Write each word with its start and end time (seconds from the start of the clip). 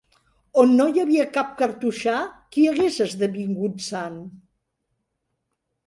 On 0.61 0.71
no 0.79 0.87
hi 0.95 1.01
havia 1.03 1.25
cap 1.35 1.51
cartoixà 1.59 2.17
que 2.57 2.65
hagués 2.73 2.99
esdevingut 3.09 3.87
sant? 3.93 4.21